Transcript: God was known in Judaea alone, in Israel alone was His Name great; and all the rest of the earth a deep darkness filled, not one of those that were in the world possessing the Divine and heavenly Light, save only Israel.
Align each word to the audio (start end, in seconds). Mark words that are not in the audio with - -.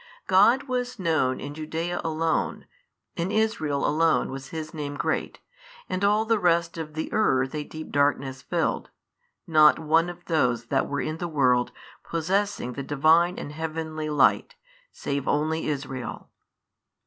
God 0.25 0.63
was 0.63 0.97
known 0.97 1.39
in 1.39 1.53
Judaea 1.53 2.01
alone, 2.03 2.65
in 3.15 3.31
Israel 3.31 3.85
alone 3.87 4.31
was 4.31 4.47
His 4.47 4.73
Name 4.73 4.95
great; 4.97 5.39
and 5.87 6.03
all 6.03 6.25
the 6.25 6.39
rest 6.39 6.75
of 6.75 6.95
the 6.95 7.13
earth 7.13 7.53
a 7.53 7.63
deep 7.63 7.91
darkness 7.91 8.41
filled, 8.41 8.89
not 9.45 9.77
one 9.77 10.09
of 10.09 10.25
those 10.25 10.65
that 10.73 10.87
were 10.87 11.01
in 11.01 11.17
the 11.19 11.27
world 11.27 11.71
possessing 12.03 12.73
the 12.73 12.81
Divine 12.81 13.37
and 13.37 13.51
heavenly 13.51 14.09
Light, 14.09 14.55
save 14.91 15.27
only 15.27 15.67
Israel. 15.67 16.31